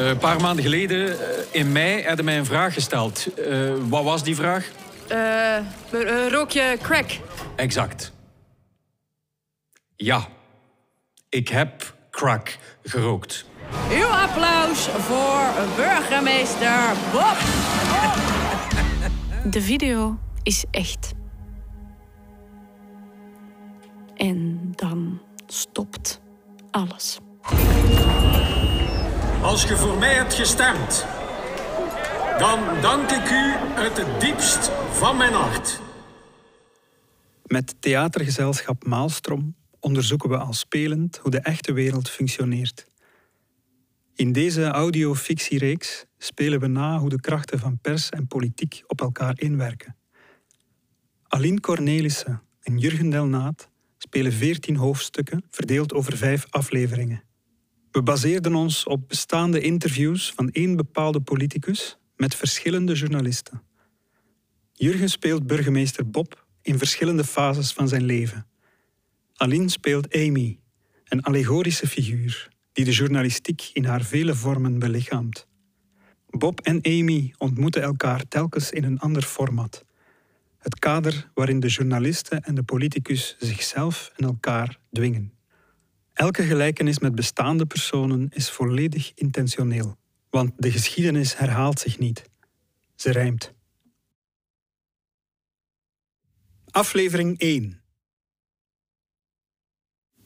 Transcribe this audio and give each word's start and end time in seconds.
Eh, 0.00 0.08
een 0.08 0.18
paar 0.18 0.40
maanden 0.40 0.64
geleden, 0.64 1.08
eh, 1.08 1.44
in 1.50 1.72
mei, 1.72 2.06
hadden 2.06 2.24
mij 2.24 2.38
een 2.38 2.44
vraag 2.44 2.74
gesteld. 2.74 3.34
Eh, 3.34 3.72
wat 3.88 4.04
was 4.04 4.22
die 4.22 4.36
vraag? 4.36 4.70
Rook 6.30 6.50
je 6.50 6.78
crack? 6.82 7.10
Exact. 7.56 8.12
Ja, 9.96 10.28
ik 11.28 11.48
heb 11.48 11.94
crack 12.10 12.58
gerookt. 12.82 13.44
Uw 13.90 14.06
applaus 14.06 14.88
voor 14.88 15.42
burgemeester 15.76 16.96
Bob. 17.12 17.36
De 19.54 19.62
video 19.62 20.18
is 20.42 20.64
echt. 20.70 21.12
En 24.16 24.72
dan 24.76 25.20
stopt 25.46 26.20
alles. 26.70 27.18
Als 29.42 29.62
je 29.62 29.76
voor 29.76 29.98
mij 29.98 30.14
hebt 30.14 30.34
gestemd, 30.34 31.06
dan 32.38 32.80
dank 32.80 33.10
ik 33.10 33.30
u 33.30 33.54
uit 33.76 33.96
het 33.96 34.20
diepst 34.20 34.70
van 34.92 35.16
mijn 35.16 35.32
hart. 35.32 35.80
Met 37.44 37.74
theatergezelschap 37.78 38.84
Maalstrom 38.84 39.54
onderzoeken 39.78 40.28
we 40.28 40.38
al 40.38 40.52
spelend 40.52 41.16
hoe 41.16 41.30
de 41.30 41.40
echte 41.40 41.72
wereld 41.72 42.10
functioneert. 42.10 42.86
In 44.14 44.32
deze 44.32 44.64
audiofictiereeks 44.64 46.04
spelen 46.18 46.60
we 46.60 46.66
na 46.66 46.98
hoe 46.98 47.08
de 47.08 47.20
krachten 47.20 47.58
van 47.58 47.78
pers 47.78 48.08
en 48.10 48.26
politiek 48.26 48.82
op 48.86 49.00
elkaar 49.00 49.38
inwerken. 49.38 49.96
Aline 51.28 51.60
Cornelissen 51.60 52.42
en 52.62 52.78
Jurgen 52.78 53.10
Delnaat 53.10 53.68
spelen 53.98 54.32
veertien 54.32 54.76
hoofdstukken 54.76 55.44
verdeeld 55.50 55.92
over 55.92 56.16
vijf 56.16 56.46
afleveringen. 56.50 57.28
We 57.90 58.02
baseerden 58.02 58.54
ons 58.54 58.84
op 58.84 59.08
bestaande 59.08 59.60
interviews 59.60 60.32
van 60.32 60.50
één 60.50 60.76
bepaalde 60.76 61.20
politicus 61.20 61.98
met 62.16 62.34
verschillende 62.34 62.94
journalisten. 62.94 63.62
Jurgen 64.72 65.08
speelt 65.08 65.46
burgemeester 65.46 66.10
Bob 66.10 66.46
in 66.62 66.78
verschillende 66.78 67.24
fases 67.24 67.72
van 67.72 67.88
zijn 67.88 68.04
leven. 68.04 68.46
Aline 69.34 69.68
speelt 69.68 70.14
Amy, 70.14 70.58
een 71.04 71.22
allegorische 71.22 71.86
figuur 71.86 72.48
die 72.72 72.84
de 72.84 72.90
journalistiek 72.90 73.70
in 73.72 73.84
haar 73.84 74.02
vele 74.02 74.34
vormen 74.34 74.78
belichaamt. 74.78 75.46
Bob 76.28 76.60
en 76.60 76.80
Amy 76.82 77.34
ontmoeten 77.38 77.82
elkaar 77.82 78.28
telkens 78.28 78.70
in 78.70 78.84
een 78.84 78.98
ander 78.98 79.22
format. 79.22 79.84
Het 80.58 80.78
kader 80.78 81.30
waarin 81.34 81.60
de 81.60 81.68
journalisten 81.68 82.42
en 82.42 82.54
de 82.54 82.62
politicus 82.62 83.36
zichzelf 83.38 84.12
en 84.16 84.24
elkaar 84.24 84.78
dwingen. 84.92 85.32
Elke 86.20 86.42
gelijkenis 86.42 86.98
met 86.98 87.14
bestaande 87.14 87.66
personen 87.66 88.28
is 88.30 88.50
volledig 88.50 89.12
intentioneel, 89.14 89.96
want 90.30 90.52
de 90.56 90.70
geschiedenis 90.70 91.36
herhaalt 91.36 91.78
zich 91.78 91.98
niet. 91.98 92.22
Ze 92.94 93.10
rijmt. 93.10 93.52
Aflevering 96.70 97.38
1. 97.38 97.80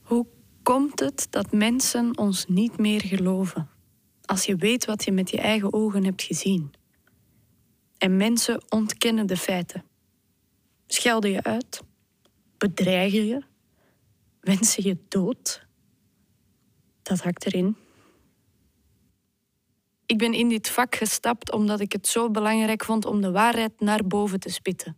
Hoe 0.02 0.26
komt 0.62 1.00
het 1.00 1.26
dat 1.30 1.52
mensen 1.52 2.18
ons 2.18 2.46
niet 2.46 2.78
meer 2.78 3.00
geloven? 3.00 3.68
Als 4.24 4.44
je 4.44 4.56
weet 4.56 4.84
wat 4.84 5.04
je 5.04 5.12
met 5.12 5.30
je 5.30 5.38
eigen 5.38 5.72
ogen 5.72 6.04
hebt 6.04 6.22
gezien. 6.22 6.72
En 7.98 8.16
mensen 8.16 8.62
ontkennen 8.68 9.26
de 9.26 9.36
feiten. 9.36 9.84
Schelden 10.86 11.30
je 11.30 11.42
uit? 11.42 11.82
Bedreigen 12.58 13.26
je? 13.26 13.42
Wensen 14.40 14.84
je 14.84 14.98
dood? 15.08 15.62
Dat 17.04 17.20
hakt 17.20 17.46
erin. 17.46 17.76
Ik 20.06 20.18
ben 20.18 20.32
in 20.32 20.48
dit 20.48 20.68
vak 20.68 20.94
gestapt 20.94 21.52
omdat 21.52 21.80
ik 21.80 21.92
het 21.92 22.06
zo 22.06 22.30
belangrijk 22.30 22.84
vond 22.84 23.04
om 23.04 23.20
de 23.20 23.30
waarheid 23.30 23.80
naar 23.80 24.06
boven 24.06 24.40
te 24.40 24.48
spitten. 24.48 24.96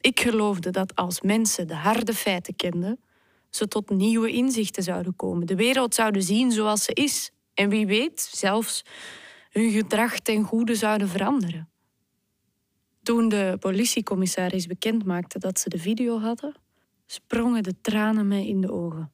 Ik 0.00 0.20
geloofde 0.20 0.70
dat 0.70 0.94
als 0.94 1.20
mensen 1.20 1.66
de 1.66 1.74
harde 1.74 2.14
feiten 2.14 2.56
kenden, 2.56 3.00
ze 3.50 3.68
tot 3.68 3.90
nieuwe 3.90 4.30
inzichten 4.30 4.82
zouden 4.82 5.16
komen, 5.16 5.46
de 5.46 5.54
wereld 5.54 5.94
zouden 5.94 6.22
zien 6.22 6.52
zoals 6.52 6.84
ze 6.84 6.92
is 6.92 7.30
en 7.54 7.68
wie 7.68 7.86
weet 7.86 8.20
zelfs 8.20 8.84
hun 9.50 9.70
gedrag 9.70 10.18
ten 10.18 10.42
goede 10.42 10.74
zouden 10.74 11.08
veranderen. 11.08 11.68
Toen 13.02 13.28
de 13.28 13.56
politiecommissaris 13.60 14.66
bekendmaakte 14.66 15.38
dat 15.38 15.58
ze 15.58 15.68
de 15.68 15.78
video 15.78 16.18
hadden, 16.20 16.54
sprongen 17.06 17.62
de 17.62 17.80
tranen 17.80 18.28
mij 18.28 18.46
in 18.46 18.60
de 18.60 18.72
ogen. 18.72 19.13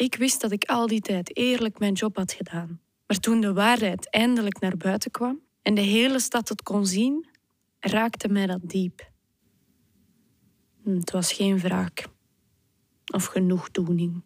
Ik 0.00 0.14
wist 0.14 0.40
dat 0.40 0.52
ik 0.52 0.64
al 0.64 0.86
die 0.86 1.00
tijd 1.00 1.36
eerlijk 1.36 1.78
mijn 1.78 1.92
job 1.92 2.16
had 2.16 2.32
gedaan. 2.32 2.80
Maar 3.06 3.18
toen 3.18 3.40
de 3.40 3.52
waarheid 3.52 4.10
eindelijk 4.10 4.60
naar 4.60 4.76
buiten 4.76 5.10
kwam 5.10 5.40
en 5.62 5.74
de 5.74 5.80
hele 5.80 6.20
stad 6.20 6.48
het 6.48 6.62
kon 6.62 6.86
zien, 6.86 7.28
raakte 7.80 8.28
mij 8.28 8.46
dat 8.46 8.60
diep. 8.62 9.10
Hm, 10.82 10.94
Het 10.94 11.10
was 11.10 11.32
geen 11.32 11.58
wraak 11.58 12.06
of 13.14 13.24
genoegdoening. 13.24 14.24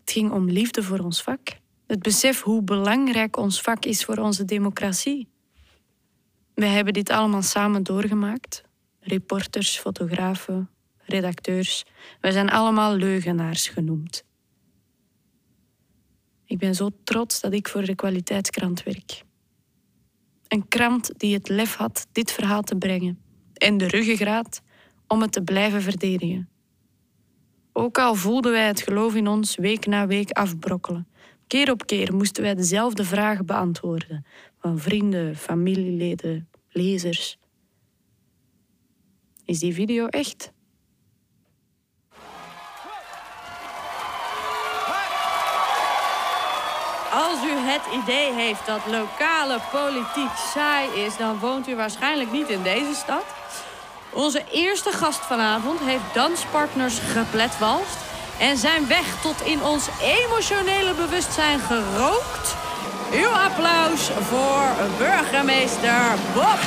Het 0.00 0.10
ging 0.10 0.32
om 0.32 0.48
liefde 0.50 0.82
voor 0.82 0.98
ons 0.98 1.22
vak. 1.22 1.48
Het 1.86 2.02
besef 2.02 2.42
hoe 2.42 2.62
belangrijk 2.62 3.36
ons 3.36 3.60
vak 3.60 3.84
is 3.84 4.04
voor 4.04 4.16
onze 4.16 4.44
democratie. 4.44 5.28
Wij 6.54 6.68
hebben 6.68 6.92
dit 6.92 7.10
allemaal 7.10 7.42
samen 7.42 7.82
doorgemaakt. 7.82 8.62
Reporters, 9.00 9.78
fotografen, 9.78 10.70
redacteurs. 10.98 11.84
Wij 12.20 12.30
zijn 12.30 12.50
allemaal 12.50 12.94
leugenaars 12.94 13.68
genoemd. 13.68 14.26
Ik 16.48 16.58
ben 16.58 16.74
zo 16.74 16.90
trots 17.04 17.40
dat 17.40 17.52
ik 17.52 17.68
voor 17.68 17.84
de 17.84 17.94
kwaliteitskrant 17.94 18.82
werk. 18.82 19.22
Een 20.48 20.68
krant 20.68 21.18
die 21.18 21.34
het 21.34 21.48
lef 21.48 21.74
had 21.74 22.06
dit 22.12 22.32
verhaal 22.32 22.62
te 22.62 22.76
brengen 22.76 23.18
en 23.54 23.76
de 23.76 23.86
ruggengraat 23.86 24.62
om 25.06 25.20
het 25.20 25.32
te 25.32 25.42
blijven 25.42 25.82
verdedigen. 25.82 26.48
Ook 27.72 27.98
al 27.98 28.14
voelden 28.14 28.52
wij 28.52 28.66
het 28.66 28.80
geloof 28.80 29.14
in 29.14 29.28
ons 29.28 29.56
week 29.56 29.86
na 29.86 30.06
week 30.06 30.30
afbrokkelen. 30.30 31.08
Keer 31.46 31.70
op 31.70 31.86
keer 31.86 32.14
moesten 32.14 32.42
wij 32.42 32.54
dezelfde 32.54 33.04
vragen 33.04 33.46
beantwoorden 33.46 34.24
van 34.58 34.78
vrienden, 34.78 35.36
familieleden, 35.36 36.48
lezers. 36.68 37.38
Is 39.44 39.58
die 39.58 39.74
video 39.74 40.06
echt? 40.06 40.52
Als 47.26 47.44
u 47.44 47.50
het 47.50 48.02
idee 48.02 48.32
heeft 48.32 48.66
dat 48.66 48.80
lokale 48.86 49.58
politiek 49.72 50.36
saai 50.54 50.88
is, 51.04 51.16
dan 51.16 51.38
woont 51.38 51.68
u 51.68 51.76
waarschijnlijk 51.76 52.32
niet 52.32 52.48
in 52.48 52.62
deze 52.62 52.94
stad. 52.94 53.24
Onze 54.12 54.42
eerste 54.52 54.90
gast 54.90 55.18
vanavond 55.18 55.80
heeft 55.80 56.14
danspartners 56.14 56.98
gepletwalst 56.98 57.96
en 58.38 58.56
zijn 58.56 58.88
weg 58.88 59.20
tot 59.22 59.40
in 59.40 59.62
ons 59.62 59.88
emotionele 60.02 60.94
bewustzijn 60.94 61.58
gerookt. 61.58 62.56
Uw 63.12 63.28
applaus 63.28 64.10
voor 64.10 64.66
burgemeester 64.98 66.02
Bob. 66.34 66.58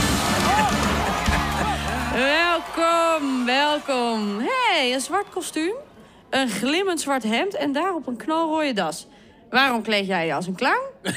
welkom, 2.14 3.46
welkom. 3.46 4.40
hey, 4.40 4.94
een 4.94 5.02
zwart 5.02 5.30
kostuum, 5.30 5.76
een 6.30 6.50
glimmend 6.50 7.02
zwart 7.02 7.24
hemd 7.24 7.56
en 7.56 7.72
daarop 7.72 8.08
een 8.08 8.18
knalrooie 8.18 8.74
das. 8.74 9.08
Waarom 9.52 9.82
kleed 9.82 10.08
jij 10.08 10.26
je 10.26 10.34
als 10.34 10.48
een 10.48 10.56
clown? 10.56 10.82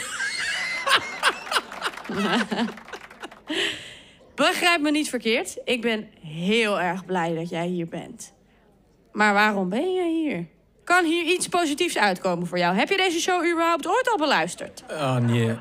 Begrijp 4.34 4.80
me 4.80 4.90
niet 4.90 5.08
verkeerd. 5.08 5.56
Ik 5.64 5.80
ben 5.80 6.08
heel 6.20 6.80
erg 6.80 7.04
blij 7.04 7.34
dat 7.34 7.48
jij 7.48 7.66
hier 7.66 7.88
bent. 7.88 8.32
Maar 9.12 9.34
waarom 9.34 9.68
ben 9.68 9.94
jij 9.94 10.10
hier? 10.10 10.46
Kan 10.84 11.04
hier 11.04 11.24
iets 11.24 11.48
positiefs 11.48 11.98
uitkomen 11.98 12.46
voor 12.46 12.58
jou? 12.58 12.76
Heb 12.76 12.88
je 12.88 12.96
deze 12.96 13.20
show 13.20 13.46
überhaupt 13.50 13.86
ooit 13.86 14.10
al 14.10 14.16
beluisterd? 14.18 14.84
Ah, 14.88 15.16
nee. 15.16 15.56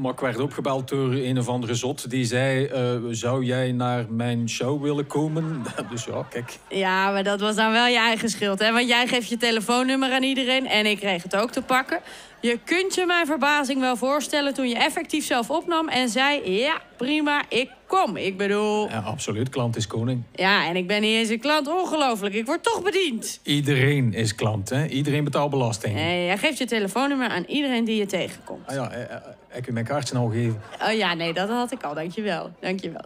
Maar 0.00 0.12
ik 0.12 0.20
werd 0.20 0.40
opgebeld 0.40 0.88
door 0.88 1.12
een 1.12 1.38
of 1.38 1.48
andere 1.48 1.74
zot 1.74 2.10
die 2.10 2.24
zei... 2.24 2.64
eh, 2.64 2.96
zou 3.10 3.44
jij 3.44 3.72
naar 3.72 4.06
mijn 4.08 4.48
show 4.48 4.82
willen 4.82 5.06
komen? 5.06 5.62
Dus 5.90 6.04
ja, 6.04 6.26
kijk. 6.30 6.58
Ja, 6.68 7.10
maar 7.10 7.22
dat 7.22 7.40
was 7.40 7.56
dan 7.56 7.72
wel 7.72 7.86
je 7.86 7.98
eigen 7.98 8.28
schuld, 8.28 8.58
hè? 8.58 8.72
Want 8.72 8.88
jij 8.88 9.06
geeft 9.06 9.28
je 9.28 9.36
telefoonnummer 9.36 10.12
aan 10.12 10.22
iedereen 10.22 10.66
en 10.66 10.86
ik 10.86 10.98
kreeg 10.98 11.22
het 11.22 11.36
ook 11.36 11.50
te 11.50 11.62
pakken. 11.62 12.00
Je 12.40 12.58
kunt 12.64 12.94
je 12.94 13.06
mijn 13.06 13.26
verbazing 13.26 13.80
wel 13.80 13.96
voorstellen 13.96 14.54
toen 14.54 14.68
je 14.68 14.76
effectief 14.76 15.24
zelf 15.24 15.50
opnam 15.50 15.88
en 15.88 16.08
zei... 16.08 16.50
Ja, 16.50 16.80
prima, 16.96 17.42
ik 17.48 17.70
kom. 17.86 18.16
Ik 18.16 18.36
bedoel... 18.36 18.88
Ja, 18.88 18.98
absoluut, 18.98 19.48
klant 19.48 19.76
is 19.76 19.86
koning. 19.86 20.22
Ja, 20.32 20.66
en 20.66 20.76
ik 20.76 20.86
ben 20.86 21.00
niet 21.00 21.16
eens 21.16 21.28
een 21.28 21.40
klant. 21.40 21.68
Ongelooflijk, 21.68 22.34
ik 22.34 22.46
word 22.46 22.62
toch 22.62 22.82
bediend. 22.82 23.40
Iedereen 23.42 24.12
is 24.12 24.34
klant, 24.34 24.68
hè? 24.68 24.86
Iedereen 24.86 25.24
betaalt 25.24 25.50
belasting. 25.50 25.94
Nee, 25.94 26.24
jij 26.24 26.38
geeft 26.38 26.58
je 26.58 26.66
telefoonnummer 26.66 27.28
aan 27.28 27.44
iedereen 27.44 27.84
die 27.84 27.96
je 27.96 28.06
tegenkomt. 28.06 28.66
Ah 28.66 28.74
ja, 28.74 28.90
eh, 28.90 29.02
eh, 29.02 29.22
heb 29.48 29.64
je 29.64 29.72
mijn 29.72 29.84
kaartje 29.84 30.14
nou 30.14 30.32
gegeven? 30.32 30.62
Oh 30.82 30.92
ja, 30.92 31.14
nee, 31.14 31.32
dat 31.32 31.48
had 31.48 31.72
ik 31.72 31.82
al. 31.82 31.94
Dankjewel. 31.94 32.52
Dankjewel. 32.60 33.04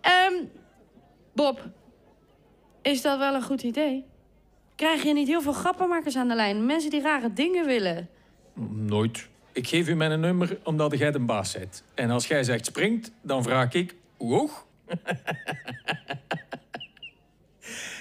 Ehm 0.00 0.34
Bob, 1.34 1.68
is 2.82 3.02
dat 3.02 3.18
wel 3.18 3.34
een 3.34 3.42
goed 3.42 3.62
idee? 3.62 4.04
Krijg 4.76 5.02
je 5.02 5.12
niet 5.12 5.28
heel 5.28 5.42
veel 5.42 5.52
grappenmakers 5.52 6.16
aan 6.16 6.28
de 6.28 6.34
lijn? 6.34 6.66
Mensen 6.66 6.90
die 6.90 7.00
rare 7.02 7.32
dingen 7.32 7.66
willen? 7.66 8.08
Nooit. 8.70 9.28
ik 9.52 9.68
geef 9.68 9.88
u 9.88 9.94
mijn 9.94 10.20
nummer 10.20 10.58
omdat 10.64 10.98
jij 10.98 11.10
de 11.10 11.18
baas 11.18 11.52
bent. 11.52 11.82
En 11.94 12.10
als 12.10 12.26
jij 12.26 12.44
zegt 12.44 12.66
springt, 12.66 13.10
dan 13.22 13.42
vraag 13.42 13.72
ik 13.72 13.94
hoog? 14.28 14.66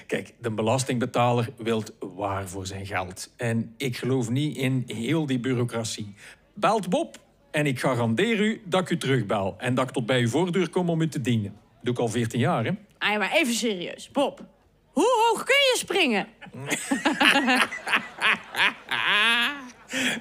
Kijk, 0.08 0.34
de 0.42 0.52
belastingbetaler 0.52 1.50
wil 1.58 1.84
waar 2.00 2.48
voor 2.48 2.68
zijn 2.68 2.86
geld. 2.86 3.34
En 3.38 3.74
ik 3.78 3.98
geloof 3.98 4.30
niet 4.30 4.58
in 4.58 4.84
heel 4.88 5.26
die 5.26 5.40
bureaucratie. 5.40 6.16
Belt 6.54 6.90
Bob 6.90 7.18
en 7.52 7.66
ik 7.66 7.80
garandeer 7.80 8.40
u 8.40 8.62
dat 8.66 8.82
ik 8.82 8.90
u 8.90 8.98
terugbel. 8.98 9.56
En 9.58 9.76
dat 9.76 9.88
ik 9.88 9.94
tot 9.94 10.06
bij 10.06 10.20
uw 10.20 10.28
voordeur 10.28 10.70
kom 10.70 10.90
om 10.90 11.02
u 11.02 11.08
te 11.08 11.22
dienen. 11.22 11.58
doe 11.82 11.94
ik 11.94 12.00
al 12.00 12.08
14 12.08 12.40
jaar, 12.40 12.66
hè? 12.66 12.72
Ah, 12.98 13.18
maar 13.18 13.32
even 13.32 13.54
serieus. 13.54 14.12
Bob, 14.12 14.46
hoe 14.92 15.28
hoog 15.28 15.44
kun 15.44 15.56
je 15.56 15.76
springen? 15.78 16.28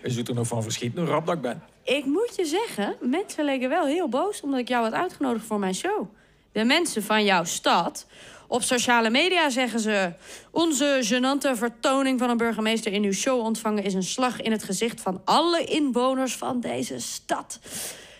Je 0.02 0.10
zult 0.10 0.28
er 0.28 0.34
nog 0.34 0.46
van 0.46 0.62
verschieten 0.62 1.00
hoe 1.00 1.10
rap 1.10 1.26
dat 1.26 1.34
ik 1.34 1.40
ben. 1.40 1.62
Ik 1.88 2.04
moet 2.04 2.32
je 2.36 2.44
zeggen, 2.44 2.96
mensen 3.00 3.44
leken 3.44 3.68
wel 3.68 3.86
heel 3.86 4.08
boos 4.08 4.40
omdat 4.40 4.60
ik 4.60 4.68
jou 4.68 4.84
had 4.84 4.92
uitgenodigd 4.92 5.46
voor 5.46 5.58
mijn 5.58 5.74
show. 5.74 6.06
De 6.52 6.64
mensen 6.64 7.02
van 7.02 7.24
jouw 7.24 7.44
stad. 7.44 8.06
Op 8.46 8.62
sociale 8.62 9.10
media 9.10 9.50
zeggen 9.50 9.80
ze... 9.80 10.12
Onze 10.50 10.98
genante 11.00 11.56
vertoning 11.56 12.18
van 12.18 12.30
een 12.30 12.36
burgemeester 12.36 12.92
in 12.92 13.02
uw 13.02 13.12
show 13.12 13.40
ontvangen... 13.40 13.84
is 13.84 13.94
een 13.94 14.02
slag 14.02 14.40
in 14.40 14.52
het 14.52 14.62
gezicht 14.62 15.00
van 15.00 15.20
alle 15.24 15.64
inwoners 15.64 16.36
van 16.36 16.60
deze 16.60 16.98
stad. 16.98 17.58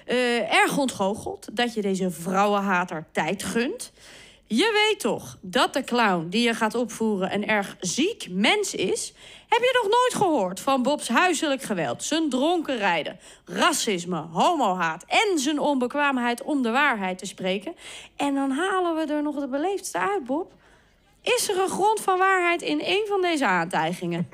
Uh, 0.07 0.55
erg 0.55 0.79
ontgoocheld 0.79 1.49
dat 1.53 1.75
je 1.75 1.83
deze 1.83 2.11
vrouwenhater 2.11 3.05
tijd 3.13 3.43
gunt. 3.43 3.93
Je 4.51 4.87
weet 4.89 5.01
toch 5.01 5.39
dat 5.41 5.73
de 5.73 5.85
clown 5.85 6.29
die 6.29 6.43
je 6.43 6.55
gaat 6.55 6.75
opvoeren 6.75 7.35
een 7.35 7.47
erg 7.47 7.77
ziek 7.81 8.27
mens 8.31 8.75
is? 8.75 9.13
Heb 9.49 9.61
je 9.61 9.81
nog 9.83 9.93
nooit 9.93 10.15
gehoord 10.15 10.61
van 10.61 10.83
Bob's 10.83 11.09
huiselijk 11.09 11.63
geweld, 11.63 12.03
zijn 12.03 12.31
dronken 12.31 12.77
rijden, 12.77 13.19
racisme, 13.45 14.17
homohaat 14.17 15.05
en 15.07 15.39
zijn 15.39 15.59
onbekwaamheid 15.59 16.43
om 16.43 16.63
de 16.63 16.71
waarheid 16.71 17.19
te 17.19 17.27
spreken? 17.27 17.75
En 18.17 18.35
dan 18.35 18.51
halen 18.51 18.95
we 18.97 19.13
er 19.13 19.23
nog 19.23 19.41
de 19.41 19.49
beleefdste 19.49 19.99
uit, 19.99 20.25
Bob. 20.25 20.53
Is 21.23 21.49
er 21.49 21.59
een 21.59 21.69
grond 21.69 22.01
van 22.01 22.19
waarheid 22.19 22.63
in 22.63 22.81
een 22.85 23.05
van 23.09 23.21
deze 23.21 23.47
aantijgingen? 23.47 24.29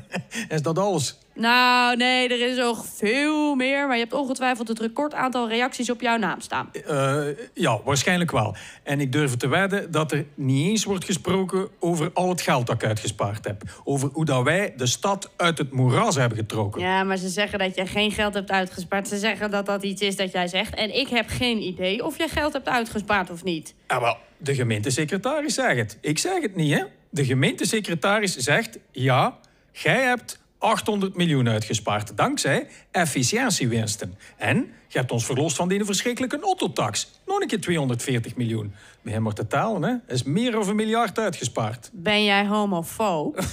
is 0.48 0.62
dat 0.62 0.78
alles? 0.78 1.18
Nou, 1.40 1.96
nee, 1.96 2.28
er 2.28 2.50
is 2.50 2.56
nog 2.56 2.86
veel 2.94 3.54
meer. 3.54 3.86
Maar 3.86 3.96
je 3.96 4.02
hebt 4.02 4.14
ongetwijfeld 4.14 4.68
het 4.68 4.80
recordaantal 4.80 5.48
reacties 5.48 5.90
op 5.90 6.00
jouw 6.00 6.16
naam 6.16 6.40
staan. 6.40 6.70
Uh, 6.90 7.22
ja, 7.54 7.80
waarschijnlijk 7.84 8.30
wel. 8.30 8.56
En 8.82 9.00
ik 9.00 9.12
durf 9.12 9.36
te 9.36 9.48
wedden 9.48 9.90
dat 9.90 10.12
er 10.12 10.24
niet 10.34 10.68
eens 10.68 10.84
wordt 10.84 11.04
gesproken 11.04 11.68
over 11.78 12.10
al 12.12 12.28
het 12.28 12.40
geld 12.40 12.66
dat 12.66 12.82
ik 12.82 12.88
uitgespaard 12.88 13.46
heb. 13.46 13.62
Over 13.84 14.08
hoe 14.12 14.24
dat 14.24 14.42
wij 14.42 14.74
de 14.76 14.86
stad 14.86 15.30
uit 15.36 15.58
het 15.58 15.72
moeras 15.72 16.14
hebben 16.14 16.38
getrokken. 16.38 16.80
Ja, 16.80 17.04
maar 17.04 17.16
ze 17.16 17.28
zeggen 17.28 17.58
dat 17.58 17.74
je 17.74 17.86
geen 17.86 18.10
geld 18.10 18.34
hebt 18.34 18.50
uitgespaard. 18.50 19.08
Ze 19.08 19.18
zeggen 19.18 19.50
dat 19.50 19.66
dat 19.66 19.82
iets 19.82 20.02
is 20.02 20.16
dat 20.16 20.32
jij 20.32 20.48
zegt. 20.48 20.74
En 20.74 20.98
ik 20.98 21.08
heb 21.08 21.28
geen 21.28 21.62
idee 21.62 22.04
of 22.04 22.18
je 22.18 22.28
geld 22.28 22.52
hebt 22.52 22.68
uitgespaard 22.68 23.30
of 23.30 23.44
niet. 23.44 23.74
Ja, 23.88 24.00
wel, 24.00 24.16
de 24.36 24.54
gemeentesecretaris 24.54 25.54
zegt 25.54 25.76
het. 25.76 25.98
Ik 26.00 26.18
zeg 26.18 26.42
het 26.42 26.56
niet, 26.56 26.74
hè. 26.74 26.84
De 27.10 27.24
gemeentesecretaris 27.24 28.36
zegt, 28.36 28.78
ja, 28.90 29.38
jij 29.72 30.02
hebt 30.02 30.39
800 30.60 31.16
miljoen 31.16 31.48
uitgespaard 31.48 32.16
dankzij 32.16 32.66
efficiëntiewinsten. 32.90 34.18
En 34.36 34.56
je 34.88 34.98
hebt 34.98 35.10
ons 35.10 35.24
verlost 35.24 35.56
van 35.56 35.68
die 35.68 35.84
verschrikkelijke 35.84 36.40
autotax. 36.40 37.10
Nog 37.26 37.40
een 37.40 37.46
keer 37.46 37.60
240 37.60 38.36
miljoen. 38.36 38.74
Bij 39.02 39.12
hem 39.12 39.22
wordt 39.22 39.38
te 39.38 39.46
talen, 39.46 39.82
hè? 39.82 40.14
is 40.14 40.22
meer 40.22 40.50
dan 40.50 40.68
een 40.68 40.76
miljard 40.76 41.18
uitgespaard. 41.18 41.90
Ben 41.92 42.24
jij 42.24 42.46
homofoob? 42.46 43.40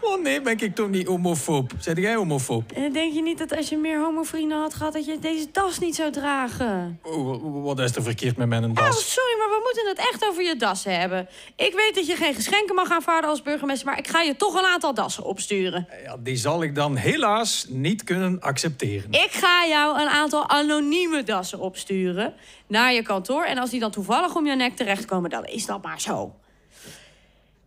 Oh 0.00 0.22
nee, 0.22 0.40
ben 0.40 0.58
ik 0.58 0.74
toch 0.74 0.88
niet 0.88 1.06
homofoob? 1.06 1.72
Zeg 1.78 1.96
jij 1.96 2.14
homofoob? 2.14 2.72
En 2.72 2.92
denk 2.92 3.14
je 3.14 3.22
niet 3.22 3.38
dat 3.38 3.56
als 3.56 3.68
je 3.68 3.76
meer 3.76 4.00
homovrienden 4.00 4.58
had 4.58 4.74
gehad... 4.74 4.92
dat 4.92 5.04
je 5.04 5.18
deze 5.18 5.46
das 5.52 5.78
niet 5.78 5.94
zou 5.94 6.10
dragen? 6.10 7.00
Oh, 7.02 7.64
wat 7.64 7.78
is 7.78 7.96
er 7.96 8.02
verkeerd 8.02 8.36
met 8.36 8.48
mijn 8.48 8.74
das? 8.74 8.96
Oh, 8.96 9.02
sorry, 9.02 9.38
maar 9.38 9.48
we 9.48 9.60
moeten 9.64 9.88
het 9.88 9.98
echt 9.98 10.28
over 10.28 10.42
je 10.42 10.56
dassen 10.56 11.00
hebben. 11.00 11.28
Ik 11.56 11.74
weet 11.74 11.94
dat 11.94 12.06
je 12.06 12.16
geen 12.16 12.34
geschenken 12.34 12.74
mag 12.74 12.90
aanvaarden 12.90 13.30
als 13.30 13.42
burgemeester... 13.42 13.86
maar 13.86 13.98
ik 13.98 14.08
ga 14.08 14.20
je 14.20 14.36
toch 14.36 14.54
een 14.54 14.66
aantal 14.66 14.94
dassen 14.94 15.24
opsturen. 15.24 15.88
Ja, 16.04 16.16
die 16.16 16.36
zal 16.36 16.62
ik 16.62 16.74
dan 16.74 16.96
helaas 16.96 17.66
niet 17.68 18.04
kunnen 18.04 18.40
accepteren. 18.40 19.12
Ik 19.12 19.30
ga 19.30 19.66
jou 19.66 20.00
een 20.00 20.08
aantal 20.08 20.48
anonieme 20.48 21.22
dassen 21.22 21.58
opsturen 21.58 22.34
naar 22.66 22.92
je 22.92 23.02
kantoor... 23.02 23.44
en 23.44 23.58
als 23.58 23.70
die 23.70 23.80
dan 23.80 23.90
toevallig 23.90 24.36
om 24.36 24.46
je 24.46 24.56
nek 24.56 24.76
terechtkomen, 24.76 25.30
dan 25.30 25.44
is 25.44 25.66
dat 25.66 25.82
maar 25.82 26.00
zo. 26.00 26.34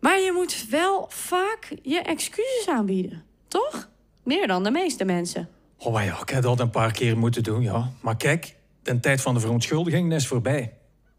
Maar 0.03 0.19
je 0.19 0.31
moet 0.31 0.65
wel 0.69 1.05
vaak 1.09 1.75
je 1.81 1.99
excuses 1.99 2.67
aanbieden, 2.67 3.23
toch? 3.47 3.89
Meer 4.23 4.47
dan 4.47 4.63
de 4.63 4.71
meeste 4.71 5.05
mensen. 5.05 5.49
Oh 5.77 6.03
ja, 6.03 6.21
ik 6.21 6.29
heb 6.29 6.43
dat 6.43 6.59
een 6.59 6.69
paar 6.69 6.91
keer 6.91 7.17
moeten 7.17 7.43
doen, 7.43 7.61
ja. 7.61 7.91
Maar 8.01 8.17
kijk, 8.17 8.55
de 8.81 8.99
tijd 8.99 9.21
van 9.21 9.33
de 9.33 9.39
verontschuldiging 9.39 10.13
is 10.13 10.27
voorbij. 10.27 10.73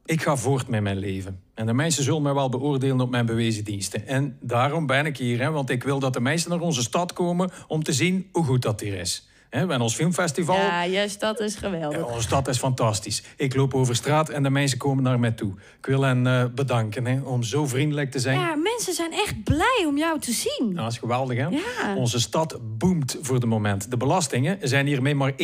Ik 0.04 0.22
ga 0.22 0.36
voort 0.36 0.68
met 0.68 0.82
mijn 0.82 0.96
leven. 0.98 1.40
En 1.54 1.66
de 1.66 1.72
mensen 1.72 2.04
zullen 2.04 2.22
mij 2.22 2.34
wel 2.34 2.48
beoordelen 2.48 3.00
op 3.00 3.10
mijn 3.10 3.26
bewezen 3.26 3.64
diensten. 3.64 4.06
En 4.06 4.38
daarom 4.40 4.86
ben 4.86 5.06
ik 5.06 5.16
hier, 5.16 5.40
hè, 5.40 5.50
want 5.50 5.70
ik 5.70 5.82
wil 5.82 5.98
dat 5.98 6.12
de 6.12 6.20
mensen 6.20 6.50
naar 6.50 6.60
onze 6.60 6.82
stad 6.82 7.12
komen 7.12 7.50
om 7.66 7.82
te 7.82 7.92
zien 7.92 8.28
hoe 8.32 8.44
goed 8.44 8.62
dat 8.62 8.80
hier 8.80 8.94
is. 8.94 9.28
Hebben 9.54 9.80
ons 9.80 9.94
filmfestival. 9.94 10.56
Ja, 10.56 10.82
je 10.82 11.08
stad 11.08 11.40
is 11.40 11.56
geweldig. 11.56 11.98
Ja, 11.98 12.04
onze 12.04 12.20
stad 12.20 12.48
is 12.48 12.58
fantastisch. 12.58 13.22
Ik 13.36 13.54
loop 13.54 13.74
over 13.74 13.96
straat 13.96 14.28
en 14.28 14.42
de 14.42 14.50
mensen 14.50 14.78
komen 14.78 15.04
naar 15.04 15.20
mij 15.20 15.30
toe. 15.30 15.52
Ik 15.78 15.86
wil 15.86 16.02
hen 16.02 16.26
uh, 16.26 16.44
bedanken 16.54 17.06
hè, 17.06 17.20
om 17.20 17.42
zo 17.42 17.66
vriendelijk 17.66 18.10
te 18.10 18.18
zijn. 18.18 18.38
Ja, 18.38 18.54
mensen 18.54 18.94
zijn 18.94 19.12
echt 19.12 19.44
blij 19.44 19.84
om 19.86 19.98
jou 19.98 20.20
te 20.20 20.32
zien. 20.32 20.64
Nou, 20.64 20.74
dat 20.74 20.92
is 20.92 20.98
geweldig, 20.98 21.38
hè? 21.38 21.46
Ja. 21.46 21.96
Onze 21.96 22.20
stad 22.20 22.58
boomt 22.78 23.18
voor 23.20 23.40
de 23.40 23.46
moment. 23.46 23.90
De 23.90 23.96
belastingen 23.96 24.58
zijn 24.62 24.86
hiermee 24.86 25.14
maar 25.14 25.32
1,5% 25.32 25.36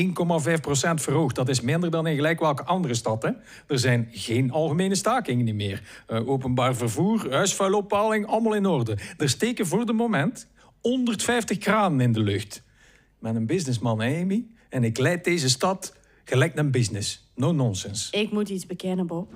verhoogd. 0.95 1.35
Dat 1.35 1.49
is 1.49 1.61
minder 1.61 1.91
dan 1.91 2.07
in 2.07 2.15
gelijk 2.15 2.41
welke 2.41 2.65
andere 2.65 2.95
stad. 2.95 3.23
Hè? 3.23 3.31
Er 3.67 3.79
zijn 3.79 4.09
geen 4.11 4.51
algemene 4.51 4.95
stakingen 4.95 5.57
meer. 5.57 5.83
Uh, 6.09 6.29
openbaar 6.29 6.75
vervoer, 6.75 7.27
huisvuilophaling, 7.31 8.27
allemaal 8.27 8.55
in 8.55 8.67
orde. 8.67 8.99
Er 9.17 9.29
steken 9.29 9.67
voor 9.67 9.87
de 9.87 9.93
moment 9.93 10.47
150 10.81 11.59
kranen 11.59 12.01
in 12.01 12.13
de 12.13 12.21
lucht 12.21 12.63
met 13.21 13.35
een 13.35 13.47
businessman, 13.47 14.01
Amy. 14.01 14.47
En 14.69 14.85
ik 14.85 14.99
leid 14.99 15.25
deze 15.25 15.49
stad 15.49 15.95
gelijk 16.25 16.59
een 16.59 16.71
business. 16.71 17.31
No 17.35 17.53
nonsense. 17.53 18.17
Ik 18.17 18.31
moet 18.31 18.49
iets 18.49 18.67
bekennen, 18.67 19.07
Bob. 19.07 19.33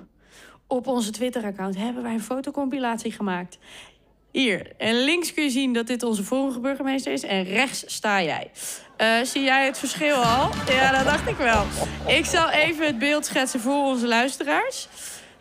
Op 0.67 0.87
onze 0.87 1.11
Twitter-account 1.11 1.77
hebben 1.77 2.03
wij 2.03 2.13
een 2.13 2.23
fotocompilatie 2.23 3.13
gemaakt. 3.13 3.59
Hier, 4.31 4.73
en 4.77 5.05
links 5.05 5.35
kun 5.35 5.45
je 5.45 5.51
zien 5.51 5.73
dat 5.73 5.87
dit 5.87 6.03
onze 6.03 6.25
vorige 6.25 6.61
burgemeester 6.61 7.13
is. 7.13 7.23
En 7.23 7.45
rechts 7.45 7.85
sta 7.87 8.23
jij. 8.23 8.51
Uh, 8.99 9.23
zie 9.25 9.43
jij 9.43 9.65
het 9.65 9.79
verschil 9.79 10.15
al? 10.15 10.51
Ja, 10.69 10.93
dat 10.93 11.05
dacht 11.05 11.29
ik 11.29 11.37
wel. 11.37 11.65
Ik 12.17 12.25
zal 12.25 12.51
even 12.51 12.87
het 12.87 12.99
beeld 12.99 13.27
schetsen 13.27 13.61
voor 13.61 13.85
onze 13.85 14.07
luisteraars. 14.07 14.89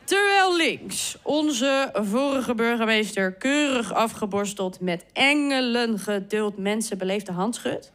Terwijl 0.03 0.56
links 0.56 1.17
onze 1.22 1.89
vorige 1.94 2.56
burgemeester 2.56 3.34
keurig 3.34 3.94
afgeborsteld 3.94 4.79
met 4.79 5.06
engelen 5.13 6.00
geduld 6.00 6.58
mensen 6.58 6.98
beleefde 6.98 7.32
hand 7.32 7.56
schudt 7.56 7.91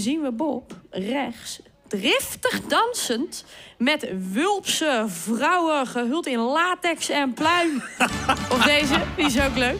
zien 0.00 0.22
we 0.22 0.32
Bob 0.32 0.72
rechts 0.90 1.60
driftig 1.88 2.60
dansend 2.60 3.44
met 3.78 4.08
wulpse 4.32 5.04
vrouwen 5.08 5.86
gehuld 5.86 6.26
in 6.26 6.38
latex 6.38 7.08
en 7.08 7.32
pluim. 7.32 7.82
of 8.52 8.64
deze, 8.64 9.02
die 9.16 9.26
is 9.26 9.40
ook 9.40 9.56
leuk. 9.56 9.78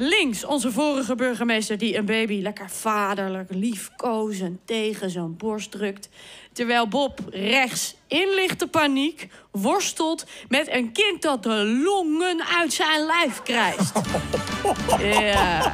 Links 0.00 0.44
onze 0.44 0.72
vorige 0.72 1.14
burgemeester 1.14 1.78
die 1.78 1.96
een 1.96 2.04
baby 2.04 2.42
lekker 2.42 2.70
vaderlijk, 2.70 3.50
liefkozend 3.54 4.58
tegen 4.64 5.10
zijn 5.10 5.36
borst 5.36 5.70
drukt. 5.70 6.08
Terwijl 6.52 6.88
Bob 6.88 7.20
rechts 7.30 7.94
in 8.06 8.34
lichte 8.34 8.66
paniek 8.66 9.28
worstelt 9.50 10.26
met 10.48 10.68
een 10.68 10.92
kind 10.92 11.22
dat 11.22 11.42
de 11.42 11.80
longen 11.84 12.44
uit 12.60 12.72
zijn 12.72 13.06
lijf 13.06 13.42
krijgt. 13.42 13.92
ja. 15.22 15.64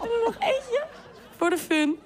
En 0.00 0.10
er 0.10 0.22
nog 0.24 0.36
eentje 0.38 0.84
voor 1.36 1.50
de 1.50 1.58
fun. 1.58 1.98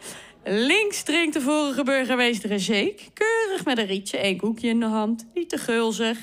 Links 0.51 1.03
drinkt 1.03 1.35
de 1.35 1.41
vorige 1.41 1.85
burgemeester 1.85 2.51
een 2.51 2.61
shake. 2.61 2.99
Keurig 3.15 3.65
met 3.65 3.79
een 3.79 3.87
rietje, 3.87 4.19
één 4.19 4.37
koekje 4.37 4.69
in 4.69 4.81
de 4.81 4.87
hand. 4.87 5.27
Niet 5.35 5.49
te 5.49 5.59
gulzig. 5.59 6.19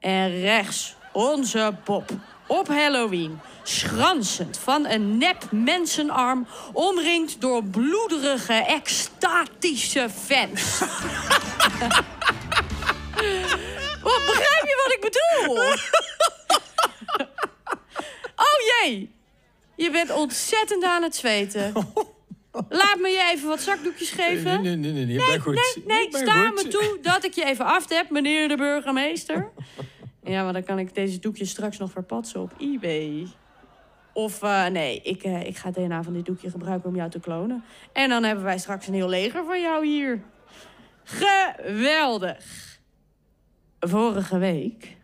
En 0.00 0.40
rechts 0.40 0.94
onze 1.12 1.74
Bob. 1.84 2.10
Op 2.46 2.68
Halloween. 2.68 3.40
Schransend 3.62 4.58
van 4.58 4.86
een 4.86 5.18
nep 5.18 5.50
mensenarm. 5.50 6.46
Omringd 6.72 7.40
door 7.40 7.64
bloederige, 7.64 8.52
extatische 8.52 10.10
fans. 10.10 10.78
wat, 14.02 14.22
begrijp 14.26 14.64
je 14.64 14.82
wat 14.82 14.92
ik 14.92 15.00
bedoel? 15.00 15.56
oh 18.46 18.58
jee. 18.80 19.14
Je 19.76 19.90
bent 19.90 20.10
ontzettend 20.10 20.84
aan 20.84 21.02
het 21.02 21.16
zweten. 21.16 21.72
Laat 22.52 22.98
me 23.00 23.08
je 23.08 23.30
even 23.32 23.48
wat 23.48 23.60
zakdoekjes 23.60 24.10
geven. 24.10 24.62
Nee, 24.62 24.76
nee, 24.76 24.92
nee, 24.92 25.04
nee, 25.04 25.16
nee, 25.16 25.40
goed. 25.40 25.54
Nee, 25.54 25.84
nee, 25.86 26.08
nee 26.08 26.22
sta 26.22 26.50
me 26.50 26.68
toe 26.68 26.98
dat 27.02 27.24
ik 27.24 27.34
je 27.34 27.44
even 27.44 27.64
aftep, 27.64 28.10
meneer 28.10 28.48
de 28.48 28.56
burgemeester. 28.56 29.50
ja, 30.22 30.44
maar 30.44 30.52
dan 30.52 30.64
kan 30.64 30.78
ik 30.78 30.94
deze 30.94 31.18
doekjes 31.18 31.50
straks 31.50 31.78
nog 31.78 31.90
verpatsen 31.90 32.40
op 32.40 32.52
eBay. 32.58 33.26
Of 34.12 34.42
eh, 34.42 34.66
nee, 34.66 35.00
ik, 35.02 35.22
eh, 35.22 35.46
ik 35.46 35.56
ga 35.56 35.66
het 35.68 35.76
DNA 35.76 36.02
van 36.02 36.12
dit 36.12 36.26
doekje 36.26 36.50
gebruiken 36.50 36.88
om 36.88 36.96
jou 36.96 37.10
te 37.10 37.20
klonen. 37.20 37.64
En 37.92 38.08
dan 38.08 38.22
hebben 38.22 38.44
wij 38.44 38.58
straks 38.58 38.86
een 38.86 38.94
heel 38.94 39.08
leger 39.08 39.44
van 39.44 39.60
jou 39.60 39.86
hier. 39.86 40.22
Geweldig. 41.04 42.70
Vorige 43.80 44.38
week 44.38 44.96